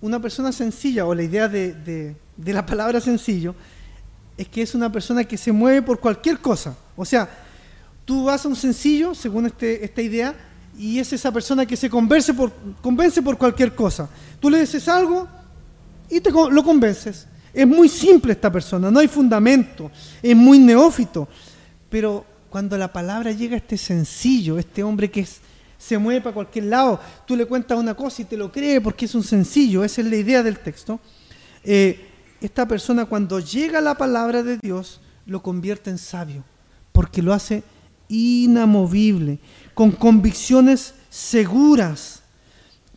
[0.00, 3.54] una persona sencilla, o la idea de, la palabra sencillo,
[4.36, 6.76] es que es una persona que se mueve por cualquier cosa.
[6.96, 7.30] O sea,
[8.04, 10.34] tú vas a un sencillo, según este, esta idea,
[10.78, 14.08] y es esa persona que se convence por, convence por cualquier cosa.
[14.40, 15.26] Tú le dices algo
[16.10, 17.26] y te, lo convences.
[17.52, 19.90] Es muy simple esta persona, no hay fundamento,
[20.22, 21.26] es muy neófito.
[21.88, 25.26] Pero cuando la palabra llega a este sencillo, este hombre que
[25.78, 29.06] se mueve para cualquier lado, tú le cuentas una cosa y te lo cree porque
[29.06, 31.00] es un sencillo, esa es la idea del texto.
[31.64, 32.08] Eh,
[32.40, 36.44] esta persona cuando llega la palabra de Dios lo convierte en sabio,
[36.92, 37.62] porque lo hace
[38.08, 39.38] inamovible,
[39.76, 42.22] con convicciones seguras,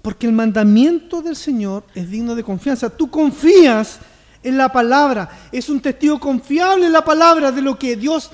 [0.02, 2.89] porque el mandamiento del Señor es digno de confianza.
[2.89, 4.00] Tú confías
[4.42, 8.32] en la palabra, es un testigo confiable en la palabra de lo que Dios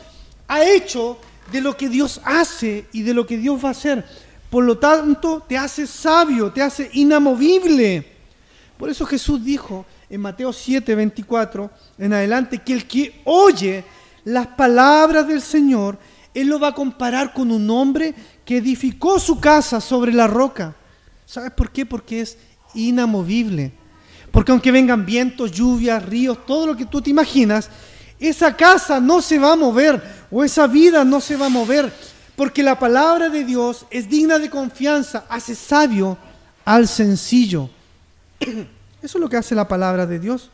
[0.47, 1.17] ha hecho,
[1.51, 4.05] de lo que Dios hace y de lo que Dios va a hacer.
[4.51, 8.05] Por lo tanto, te hace sabio, te hace inamovible.
[8.77, 13.83] Por eso Jesús dijo en Mateo 7, 24 en adelante que el que oye
[14.23, 15.97] las palabras del Señor,
[16.35, 18.13] Él lo va a comparar con un hombre
[18.45, 20.75] que edificó su casa sobre la roca.
[21.25, 21.85] ¿Sabes por qué?
[21.85, 22.37] Porque es
[22.75, 23.73] inamovible.
[24.31, 27.69] Porque aunque vengan vientos, lluvias, ríos, todo lo que tú te imaginas,
[28.19, 31.91] esa casa no se va a mover o esa vida no se va a mover.
[32.35, 36.17] Porque la palabra de Dios es digna de confianza, hace sabio
[36.65, 37.69] al sencillo.
[39.01, 40.49] Eso es lo que hace la palabra de Dios.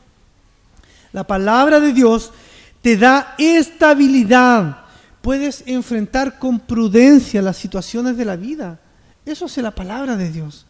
[1.12, 2.32] La palabra de Dios
[2.82, 4.81] te da estabilidad.
[5.22, 8.80] Puedes enfrentar con prudencia las situaciones de la vida.
[9.26, 10.66] Eso hace la palabra de Dios.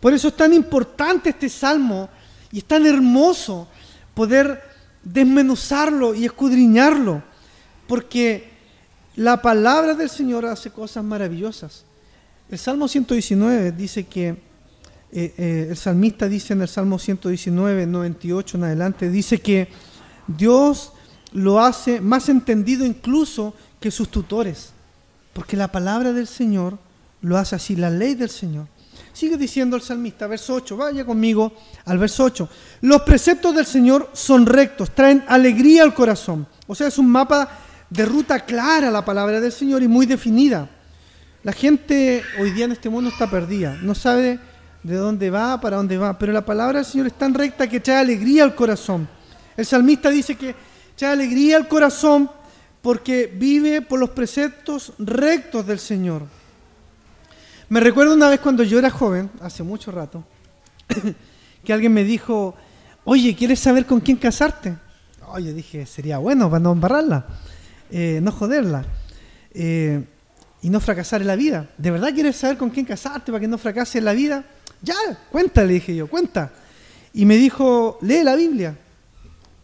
[0.00, 2.08] Por eso es tan importante este salmo
[2.50, 3.68] y es tan hermoso
[4.14, 4.62] poder
[5.02, 7.22] desmenuzarlo y escudriñarlo.
[7.86, 8.50] Porque
[9.14, 11.84] la palabra del Señor hace cosas maravillosas.
[12.50, 14.28] El Salmo 119 dice que
[15.12, 19.68] eh, eh, el salmista dice en el Salmo 119, 98 en adelante, dice que
[20.26, 20.92] Dios
[21.32, 23.54] lo hace más entendido incluso
[23.90, 24.70] sus tutores,
[25.32, 26.78] porque la palabra del Señor
[27.22, 28.66] lo hace así, la ley del Señor.
[29.12, 31.52] Sigue diciendo el salmista, verso 8, vaya conmigo
[31.86, 32.48] al verso 8.
[32.82, 36.46] Los preceptos del Señor son rectos, traen alegría al corazón.
[36.66, 37.48] O sea, es un mapa
[37.88, 40.68] de ruta clara la palabra del Señor y muy definida.
[41.42, 44.38] La gente hoy día en este mundo está perdida, no sabe
[44.82, 46.18] de dónde va, para dónde va.
[46.18, 49.08] Pero la palabra del Señor es tan recta que trae alegría al corazón.
[49.56, 50.54] El salmista dice que
[50.96, 52.30] trae alegría al corazón
[52.86, 56.22] porque vive por los preceptos rectos del Señor.
[57.68, 60.22] Me recuerdo una vez cuando yo era joven, hace mucho rato,
[61.64, 62.54] que alguien me dijo,
[63.02, 64.76] oye, ¿quieres saber con quién casarte?
[65.26, 67.26] Oye, dije, sería bueno para no embarrarla,
[67.90, 68.84] eh, no joderla.
[69.50, 70.04] Eh,
[70.62, 71.68] y no fracasar en la vida.
[71.78, 74.44] ¿De verdad quieres saber con quién casarte para que no fracase en la vida?
[74.80, 74.94] Ya,
[75.32, 76.52] cuenta, le dije yo, cuenta.
[77.12, 78.78] Y me dijo, lee la Biblia.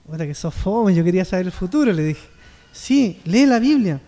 [0.06, 2.31] Bueno, que sos fome, yo quería saber el futuro, le dije.
[2.72, 4.00] Sí, lee la Biblia.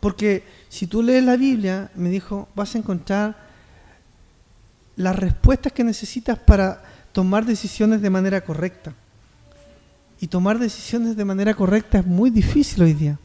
[0.00, 3.36] Porque si tú lees la Biblia, me dijo, vas a encontrar
[4.96, 6.82] las respuestas que necesitas para
[7.12, 8.94] tomar decisiones de manera correcta.
[10.20, 13.18] Y tomar decisiones de manera correcta es muy difícil hoy día.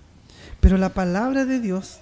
[0.60, 2.00] Pero la palabra de Dios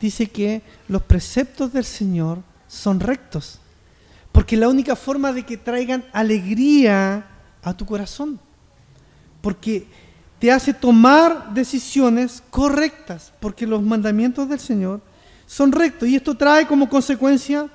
[0.00, 3.60] dice que los preceptos del Señor son rectos.
[4.30, 7.26] Porque la única forma de que traigan alegría
[7.62, 8.40] a tu corazón.
[9.40, 9.86] Porque
[10.42, 13.32] te hace tomar decisiones correctas.
[13.38, 15.00] Porque los mandamientos del Señor
[15.46, 16.08] son rectos.
[16.08, 17.68] Y esto trae como consecuencia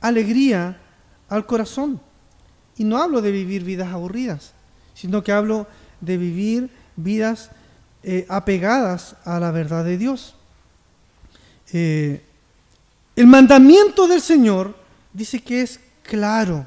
[0.00, 0.80] alegría
[1.28, 2.00] al corazón.
[2.76, 4.52] Y no hablo de vivir vidas aburridas,
[4.94, 5.68] sino que hablo
[6.00, 7.50] de vivir vidas
[8.02, 10.34] eh, apegadas a la verdad de Dios.
[11.72, 12.20] Eh,
[13.14, 14.74] el mandamiento del Señor
[15.12, 16.66] dice que es claro.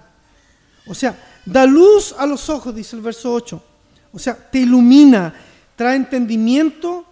[0.88, 3.74] O sea, da luz a los ojos, dice el verso 8.
[4.15, 5.34] O sea, te ilumina,
[5.75, 7.06] trae entendimiento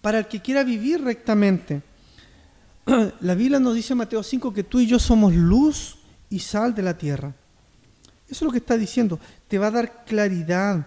[0.00, 1.82] para el que quiera vivir rectamente.
[3.20, 5.96] La Biblia nos dice en Mateo 5 que tú y yo somos luz
[6.30, 7.34] y sal de la tierra.
[8.28, 9.18] Eso es lo que está diciendo.
[9.48, 10.86] Te va a dar claridad,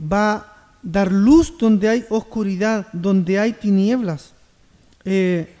[0.00, 4.32] va a dar luz donde hay oscuridad, donde hay tinieblas.
[5.04, 5.52] Eh,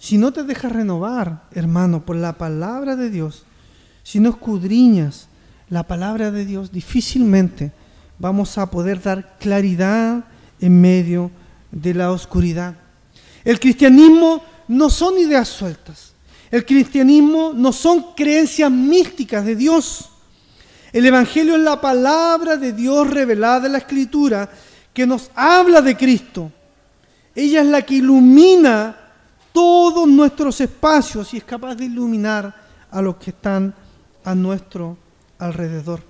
[0.00, 3.44] si no te dejas renovar, hermano, por la palabra de Dios,
[4.02, 5.28] si no escudriñas
[5.68, 7.72] la palabra de Dios, difícilmente
[8.18, 10.24] vamos a poder dar claridad
[10.60, 11.30] en medio
[11.70, 12.74] de la oscuridad.
[13.44, 16.12] El cristianismo no son ideas sueltas.
[16.50, 20.10] El cristianismo no son creencias místicas de Dios.
[20.92, 24.48] El Evangelio es la palabra de Dios revelada en la Escritura
[24.94, 26.50] que nos habla de Cristo
[27.34, 28.96] Ella es la que ilumina
[29.52, 32.54] todos nuestros espacios y es capaz de iluminar
[32.90, 33.74] a los que están
[34.24, 34.96] a nuestro
[35.38, 36.02] alrededor.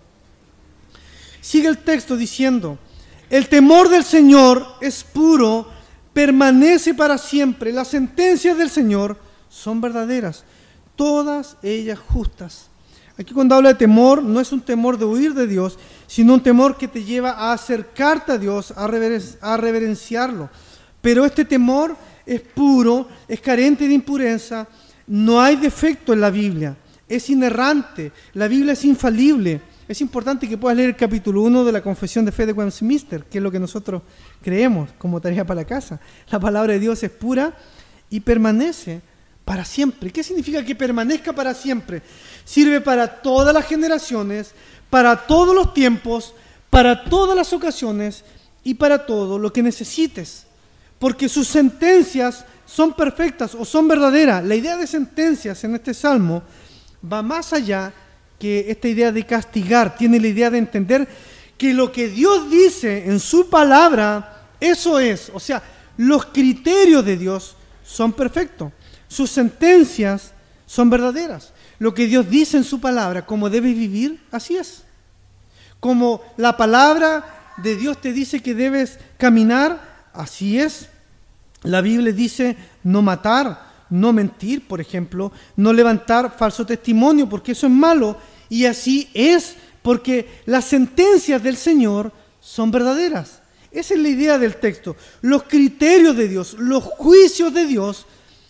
[1.41, 2.79] Sigue el texto diciendo,
[3.31, 5.69] el temor del Señor es puro,
[6.13, 7.73] permanece para siempre.
[7.73, 9.17] Las sentencias del Señor
[9.49, 10.45] son verdaderas,
[10.97, 12.69] todas ellas justas.
[13.19, 16.43] Aquí cuando habla de temor, no es un temor de huir de Dios, sino un
[16.43, 18.87] temor que te lleva a acercarte a Dios, a,
[19.57, 20.51] reverenciarlo.
[21.01, 24.69] Pero este temor es puro, es carente de impureza,
[25.07, 26.77] no hay defecto en la Biblia,
[27.09, 29.61] es inerrante, la Biblia es infalible.
[29.89, 33.23] Es importante que puedas leer el capítulo 1 de la Confesión de Fe de Westminster,
[33.25, 34.03] que es lo que nosotros
[34.43, 36.01] creemos como tarea para la casa.
[36.29, 37.57] La palabra de Dios es pura
[38.11, 39.01] y permanece
[39.45, 40.11] para siempre.
[40.11, 42.03] ¿Qué significa que permanezca para siempre?
[42.45, 44.51] Sirve para todas las generaciones,
[44.91, 46.35] para todos los tiempos,
[46.69, 48.25] para todas las ocasiones
[48.65, 50.47] y para todo lo que necesites.
[50.99, 54.45] Porque sus sentencias son perfectas o son verdaderas.
[54.45, 56.43] La idea de sentencias en este salmo
[57.01, 57.93] va más allá
[58.39, 59.97] que esta idea de castigar.
[59.97, 61.09] Tiene la idea de entender
[61.57, 65.31] que lo que Dios dice en su palabra, eso es.
[65.33, 65.63] O sea,
[65.97, 68.73] los criterios de Dios son perfectos.
[69.09, 70.33] Sus sentencias
[70.67, 71.53] son verdaderas.
[71.79, 74.83] Lo que Dios dice en su palabra, como debes vivir, así es.
[75.81, 80.89] Como la palabra de Dios te dice que debes caminar, así es.
[81.63, 87.67] La Biblia dice no matar, no mentir, por ejemplo, no levantar falso testimonio, porque eso
[87.67, 88.17] es malo.
[88.49, 93.43] Y así es, porque las sentencias del Señor son verdaderas.
[93.71, 94.97] Esa es la idea del texto.
[95.21, 98.07] Los criterios de Dios, los juicios de Dios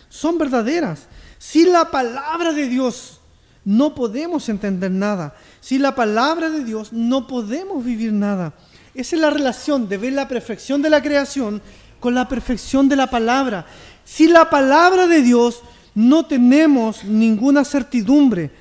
[0.09, 1.09] son verdaderas.
[1.39, 3.21] Sin la palabra de Dios
[3.65, 5.35] no podemos entender nada.
[5.61, 8.55] Sin la palabra de Dios no podemos vivir nada.
[8.95, 11.61] Esa es la relación de ver la perfección de la creación
[12.01, 13.67] con la perfección de la palabra.
[14.07, 15.63] Sin la palabra de Dios
[15.97, 18.53] no tenemos ninguna certidumbre.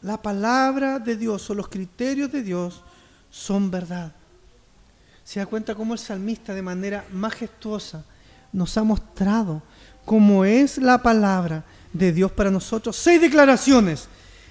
[0.00, 2.82] La palabra de Dios o los criterios de Dios
[3.28, 4.12] son verdad.
[5.24, 8.04] Se da cuenta cómo el salmista de manera majestuosa
[8.52, 9.60] nos ha mostrado
[10.04, 12.96] como es la palabra de Dios para nosotros.
[12.96, 14.08] Seis declaraciones.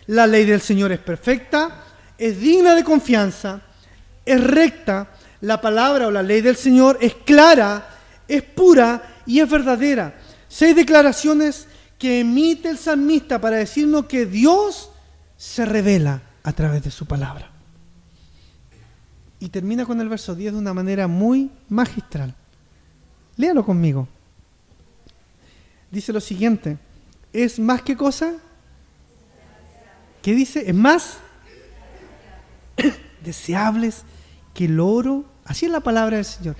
[0.08, 1.84] La ley del Señor es perfecta,
[2.18, 3.62] es digna de confianza,
[4.26, 7.88] es recta, la palabra o la ley del Señor es clara,
[8.28, 10.14] es pura y es verdadera.
[10.52, 14.92] Seis declaraciones que emite el salmista para decirnos que Dios
[15.38, 17.50] se revela a través de su palabra.
[19.40, 22.36] Y termina con el verso 10 de una manera muy magistral.
[23.38, 24.08] Léalo conmigo
[25.92, 26.78] dice lo siguiente,
[27.34, 28.34] es más que cosa,
[30.22, 30.64] ¿qué dice?
[30.68, 31.18] Es más
[33.24, 34.04] deseables
[34.54, 36.56] que el oro, así es la palabra del Señor.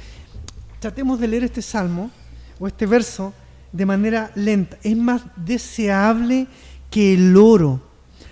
[0.80, 2.12] Tratemos de leer este salmo
[2.60, 3.34] o este verso
[3.72, 4.78] de manera lenta.
[4.84, 6.48] Es más deseable
[6.90, 7.82] que el oro,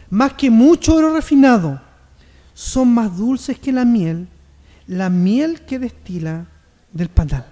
[0.10, 1.82] más que mucho oro refinado.
[2.54, 4.28] Son más dulces que la miel,
[4.88, 6.46] la miel que destila
[6.92, 7.46] del panal.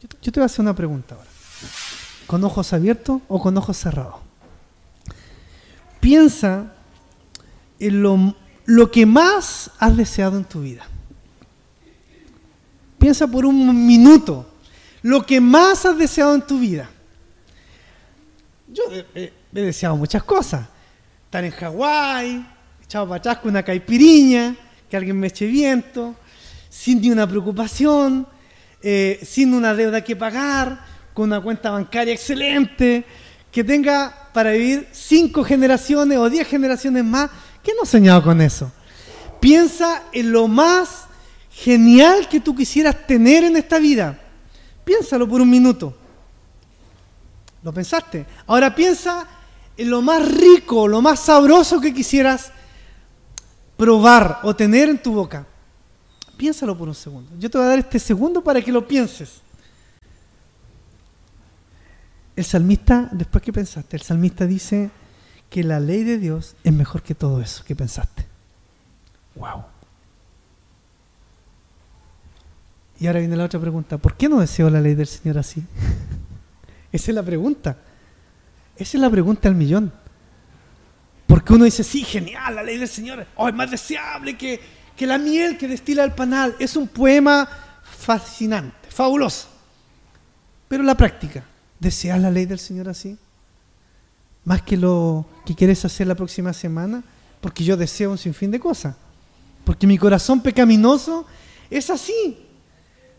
[0.00, 1.28] Yo te voy a hacer una pregunta ahora.
[2.26, 4.16] ¿Con ojos abiertos o con ojos cerrados?
[6.00, 6.72] Piensa
[7.78, 10.86] en lo, que más has deseado en tu vida.
[12.98, 14.48] Piensa por un minuto
[15.02, 16.88] lo que más has deseado en tu vida.
[18.72, 20.66] Yo he, deseado muchas cosas.
[21.26, 22.46] Estar en Hawái,
[22.82, 24.56] echado para atrás con una caipiriña,
[24.88, 26.14] que alguien me eche viento,
[26.70, 28.26] sin ni una preocupación,
[28.82, 33.04] eh, sin una deuda que pagar, con una cuenta bancaria excelente,
[33.50, 37.30] que tenga para vivir cinco generaciones o diez generaciones más.
[37.62, 38.72] ¿Qué no has soñado con eso?
[39.38, 41.06] Piensa en lo más
[41.50, 44.18] genial que tú quisieras tener en esta vida.
[44.84, 45.98] Piénsalo por un minuto.
[47.62, 48.26] ¿Lo pensaste?
[48.46, 49.26] Ahora piensa
[49.76, 52.52] en lo más rico, lo más sabroso que quisieras
[53.76, 55.46] probar o tener en tu boca.
[56.36, 57.30] Piénsalo por un segundo.
[57.38, 59.40] Yo te voy a dar este segundo para que lo pienses.
[62.34, 64.90] El salmista, después que pensaste, el salmista dice
[65.50, 68.26] que la ley de Dios es mejor que todo eso que pensaste.
[69.34, 69.64] Wow.
[72.98, 75.62] Y ahora viene la otra pregunta, ¿por qué no deseo la ley del Señor así?
[76.92, 77.76] Esa es la pregunta.
[78.76, 79.92] Esa es la pregunta al millón.
[81.26, 84.60] Porque uno dice, sí, genial, la ley del Señor, oh, es más deseable que,
[84.96, 86.54] que la miel que destila el panal.
[86.58, 87.48] Es un poema
[87.82, 89.48] fascinante, fabuloso.
[90.68, 91.44] Pero la práctica,
[91.82, 93.18] ¿Deseas la ley del Señor así?
[94.44, 97.02] Más que lo que quieres hacer la próxima semana,
[97.40, 98.94] porque yo deseo un sinfín de cosas.
[99.64, 101.26] Porque mi corazón pecaminoso
[101.68, 102.38] es así.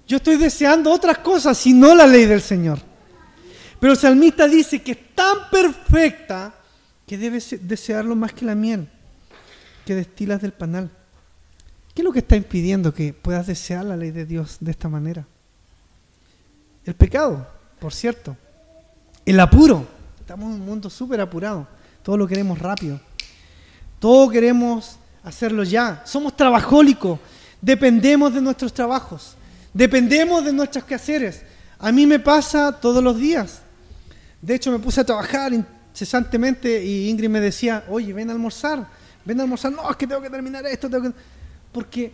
[0.08, 2.80] Yo estoy deseando otras cosas y no la ley del Señor.
[3.84, 6.54] Pero el salmista dice que es tan perfecta
[7.06, 8.88] que debes desearlo más que la miel,
[9.86, 10.90] que destilas del panal.
[11.94, 14.88] ¿Qué es lo que está impidiendo que puedas desear la ley de Dios de esta
[14.88, 15.28] manera?
[16.86, 17.46] El pecado,
[17.82, 18.38] por cierto.
[19.26, 19.86] El apuro.
[20.18, 21.68] Estamos en un mundo súper apurado.
[22.04, 23.02] Todo lo queremos rápido.
[24.00, 26.04] Todo queremos hacerlo ya.
[26.06, 27.20] Somos trabajólicos.
[27.60, 29.36] Dependemos de nuestros trabajos.
[29.74, 31.42] Dependemos de nuestros quehaceres.
[31.80, 33.63] A mí me pasa todos los días.
[34.44, 38.86] De hecho, me puse a trabajar incesantemente y Ingrid me decía, oye, ven a almorzar.
[39.24, 39.72] Ven a almorzar.
[39.72, 40.90] No, es que tengo que terminar esto.
[40.90, 41.14] Tengo que
[41.72, 42.14] porque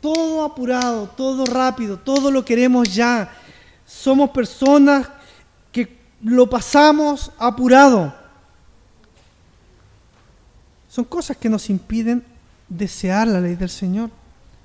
[0.00, 3.32] todo apurado, todo rápido, todo lo queremos ya.
[3.86, 5.08] Somos personas
[5.70, 8.12] que lo pasamos apurado.
[10.88, 12.24] Son cosas que nos impiden
[12.68, 14.10] desear la ley del Señor.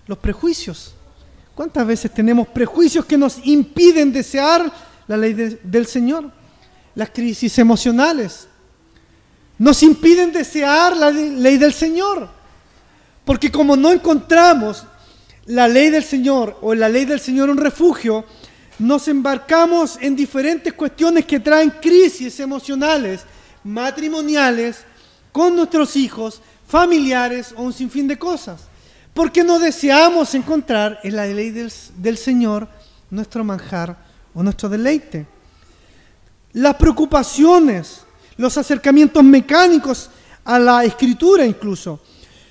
[0.07, 0.95] Los prejuicios.
[1.53, 4.73] ¿Cuántas veces tenemos prejuicios que nos impiden desear
[5.07, 6.41] la ley del Señor?
[6.95, 8.47] Las crisis emocionales
[9.57, 12.29] nos impiden desear la ley del Señor.
[13.25, 14.85] Porque como no encontramos
[15.45, 18.25] la ley del Señor o la ley del Señor un refugio,
[18.79, 23.21] nos embarcamos en diferentes cuestiones que traen crisis emocionales,
[23.63, 24.83] matrimoniales,
[25.31, 28.61] con nuestros hijos, familiares o un sinfín de cosas.
[29.13, 32.67] Porque no deseamos encontrar en la ley del, del Señor
[33.09, 33.97] nuestro manjar
[34.33, 35.27] o nuestro deleite.
[36.53, 38.05] Las preocupaciones,
[38.37, 40.09] los acercamientos mecánicos
[40.45, 41.99] a la escritura incluso,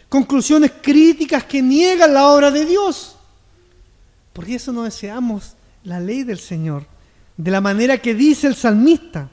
[0.09, 3.17] conclusiones críticas que niegan la obra de Dios.
[4.33, 6.87] Por eso no deseamos la ley del Señor,
[7.37, 9.29] de la manera que dice el salmista.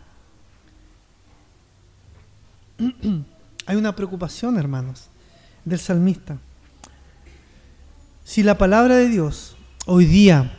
[3.65, 5.05] Hay una preocupación, hermanos,
[5.65, 6.38] del salmista.
[8.24, 9.55] Si la palabra de Dios
[9.86, 10.51] hoy día,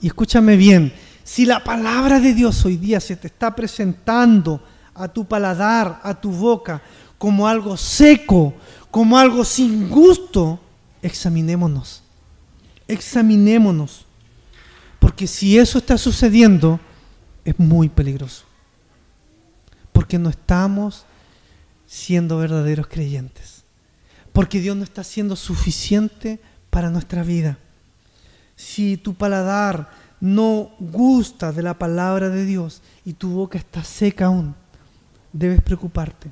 [0.00, 0.92] y escúchame bien,
[1.30, 4.60] si la palabra de Dios hoy día se te está presentando
[4.92, 6.82] a tu paladar, a tu boca,
[7.18, 8.52] como algo seco,
[8.90, 10.58] como algo sin gusto,
[11.00, 12.02] examinémonos.
[12.88, 14.06] Examinémonos.
[14.98, 16.80] Porque si eso está sucediendo,
[17.44, 18.42] es muy peligroso.
[19.92, 21.04] Porque no estamos
[21.86, 23.62] siendo verdaderos creyentes.
[24.32, 27.56] Porque Dios no está siendo suficiente para nuestra vida.
[28.56, 34.26] Si tu paladar no gusta de la palabra de Dios y tu boca está seca
[34.26, 34.54] aún,
[35.32, 36.30] debes preocuparte.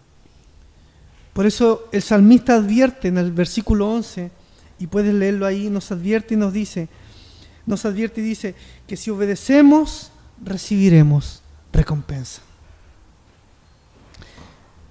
[1.32, 4.30] Por eso el salmista advierte en el versículo 11,
[4.78, 6.88] y puedes leerlo ahí, nos advierte y nos dice,
[7.66, 8.54] nos advierte y dice
[8.86, 10.12] que si obedecemos,
[10.42, 12.42] recibiremos recompensa.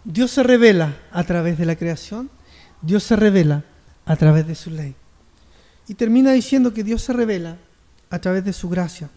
[0.03, 2.29] Dios se revela a través de la creación,
[2.81, 3.63] Dios se revela
[4.05, 4.95] a través de su ley.
[5.87, 7.57] Y termina diciendo que Dios se revela
[8.09, 9.09] a través de su gracia.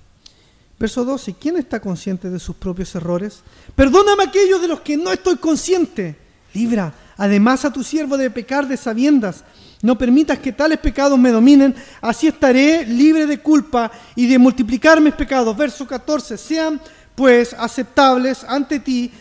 [0.78, 3.41] Verso 12, ¿quién está consciente de sus propios errores?
[3.74, 6.16] Perdóname aquellos de los que no estoy consciente.
[6.55, 9.45] Libra además a tu siervo de pecar de sabiendas.
[9.82, 15.01] No permitas que tales pecados me dominen, así estaré libre de culpa y de multiplicar
[15.03, 15.55] mis pecados.
[15.55, 16.80] Verso 14, sean
[17.14, 19.12] pues aceptables ante ti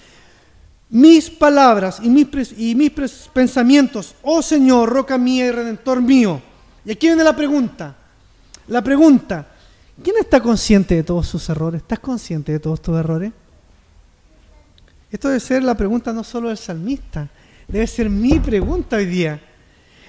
[0.89, 2.91] mis palabras y mis, y mis
[3.33, 6.41] pensamientos, oh Señor, roca mía y redentor mío.
[6.85, 7.95] Y aquí viene la pregunta,
[8.69, 9.45] la pregunta,
[10.03, 11.81] ¿quién está consciente de todos sus errores?
[11.81, 13.31] ¿Estás consciente de todos tus errores?
[15.11, 17.29] Esto debe ser la pregunta no solo del salmista,
[17.67, 19.39] Debe ser mi pregunta hoy día.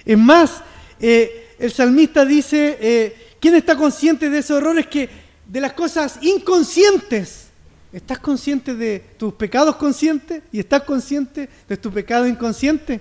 [0.03, 0.63] Es más,
[0.99, 5.07] eh, el salmista dice, eh, ¿quién está consciente de esos errores que
[5.45, 7.49] de las cosas inconscientes?
[7.93, 12.99] ¿Estás consciente de tus pecados conscientes y estás consciente de tu pecado inconsciente?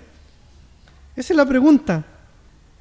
[1.16, 2.04] Esa es la pregunta.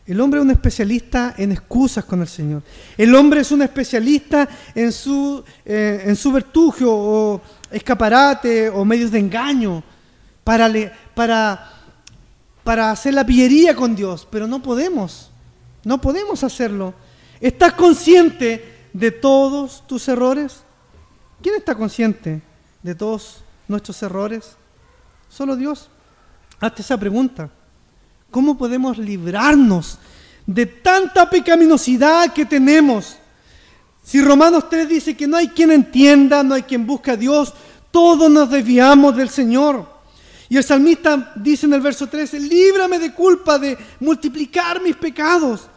[0.10, 2.64] El hombre es un especialista en excusas con el Señor.
[2.98, 9.12] El hombre es un especialista en su, eh, en su vertugio o escaparate o medios
[9.12, 9.84] de engaño
[10.44, 10.68] para,
[11.14, 11.74] para,
[12.64, 15.30] para hacer la pillería con Dios, pero no podemos,
[15.84, 16.96] no podemos hacerlo.
[17.40, 20.64] ¿Estás consciente de todos tus errores?
[21.40, 22.42] ¿Quién está consciente
[22.82, 24.58] de todos nuestros errores?
[25.30, 25.88] Solo Dios.
[26.60, 27.52] Hazte esa pregunta.
[28.32, 29.98] ¿Cómo podemos librarnos
[30.46, 33.18] de tanta pecaminosidad que tenemos?
[34.04, 37.54] Si Romanos 3 dice que no hay quien entienda, no hay quien busque a Dios,
[37.92, 39.88] todos nos desviamos del Señor.
[40.48, 45.68] Y el salmista dice en el verso 13, líbrame de culpa de multiplicar mis pecados.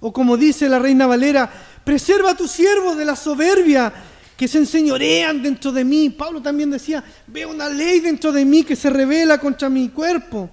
[0.00, 1.50] O como dice la reina Valera,
[1.84, 3.92] preserva a tu siervo de la soberbia
[4.36, 6.10] que se enseñorean dentro de mí.
[6.10, 10.50] Pablo también decía, veo una ley dentro de mí que se revela contra mi cuerpo.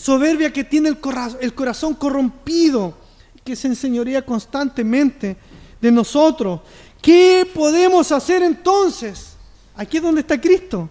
[0.00, 0.98] Soberbia que tiene el,
[1.54, 2.94] corazón corrompido,
[3.44, 5.36] que se enseñorea constantemente
[5.78, 6.60] de nosotros.
[7.02, 9.34] ¿Qué podemos hacer entonces?
[9.76, 10.88] Aquí es donde está Cristo,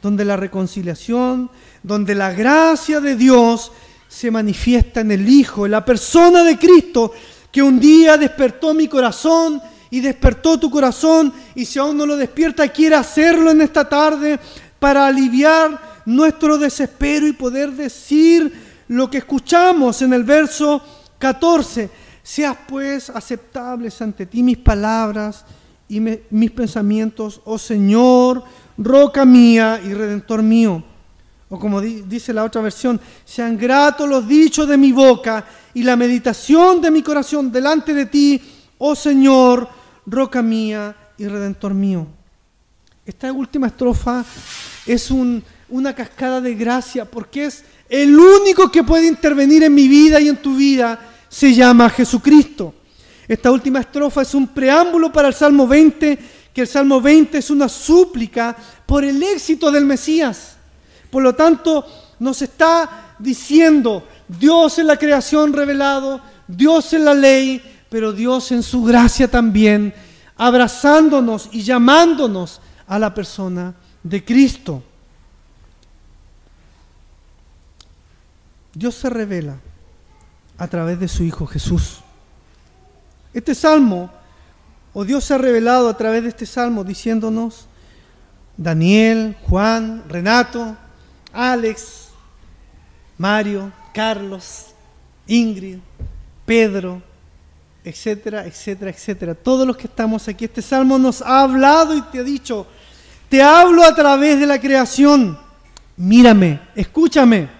[0.00, 1.50] donde la reconciliación,
[1.82, 3.72] donde la gracia de Dios
[4.06, 7.12] se manifiesta en el Hijo, en la persona de Cristo,
[7.50, 12.16] que un día despertó mi corazón y despertó tu corazón, y si aún no lo
[12.16, 14.38] despierta, quiere hacerlo en esta tarde
[14.78, 18.52] para aliviar nuestro desespero y poder decir
[18.88, 20.80] lo que escuchamos en el verso
[21.18, 21.90] 14.
[22.22, 25.44] Seas pues aceptables ante ti mis palabras
[25.88, 28.42] y mis pensamientos, oh Señor,
[28.78, 30.82] roca mía y redentor mío.
[31.48, 35.44] O como dice la otra versión, sean gratos los dichos de mi boca
[35.74, 38.42] y la meditación de mi corazón delante de ti,
[38.78, 39.68] oh Señor,
[40.06, 42.06] roca mía y redentor mío.
[43.04, 44.24] Esta última estrofa
[44.84, 45.10] es
[45.68, 50.28] una cascada de gracia porque es el único que puede intervenir en mi vida y
[50.28, 50.98] en tu vida.
[51.28, 52.74] Se llama Jesucristo.
[53.28, 56.18] Esta última estrofa es un preámbulo para el Salmo 20,
[56.52, 58.56] que el Salmo 20 es una súplica
[58.86, 60.56] por el éxito del Mesías.
[61.10, 61.84] Por lo tanto,
[62.20, 68.62] nos está diciendo, Dios en la creación revelado, Dios en la ley, pero Dios en
[68.62, 69.92] su gracia también,
[70.36, 74.82] abrazándonos y llamándonos a la persona de Cristo.
[78.76, 79.56] Dios se revela
[80.58, 82.00] a través de su Hijo Jesús.
[83.32, 84.10] Este salmo,
[84.92, 87.68] o Dios se ha revelado a través de este salmo diciéndonos,
[88.54, 90.76] Daniel, Juan, Renato,
[91.32, 92.08] Alex,
[93.16, 94.66] Mario, Carlos,
[95.26, 95.78] Ingrid,
[96.44, 97.02] Pedro,
[97.82, 99.34] etcétera, etcétera, etcétera.
[99.34, 102.66] Todos los que estamos aquí, este salmo nos ha hablado y te ha dicho,
[103.30, 105.38] te hablo a través de la creación,
[105.96, 107.55] mírame, escúchame.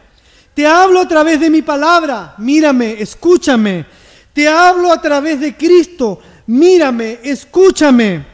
[0.57, 3.84] Te hablo a través de mi palabra, mírame, escúchame.
[4.32, 8.24] Te hablo a través de Cristo, mírame, escúchame.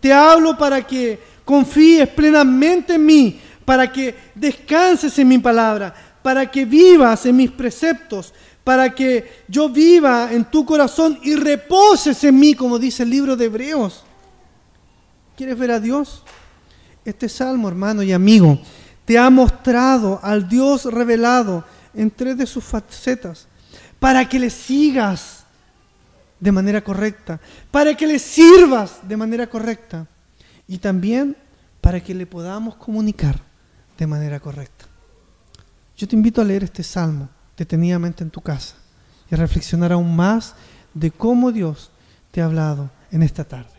[0.00, 6.50] Te hablo para que confíes plenamente en mí, para que descanses en mi palabra, para
[6.50, 8.32] que vivas en mis preceptos,
[8.64, 13.36] para que yo viva en tu corazón y reposes en mí, como dice el libro
[13.36, 14.04] de Hebreos.
[15.36, 16.22] ¿Quieres ver a Dios?
[17.04, 18.58] Este salmo, hermano y amigo,
[19.08, 23.48] te ha mostrado al Dios revelado en tres de sus facetas,
[23.98, 25.46] para que le sigas
[26.38, 27.40] de manera correcta,
[27.70, 30.06] para que le sirvas de manera correcta
[30.66, 31.38] y también
[31.80, 33.40] para que le podamos comunicar
[33.96, 34.84] de manera correcta.
[35.96, 38.74] Yo te invito a leer este salmo detenidamente en tu casa
[39.30, 40.54] y a reflexionar aún más
[40.92, 41.90] de cómo Dios
[42.30, 43.72] te ha hablado en esta tarde.